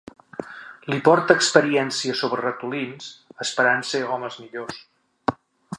[0.93, 3.13] Li porta experiències sobre ratolins
[3.47, 4.83] esperant ser homes millors.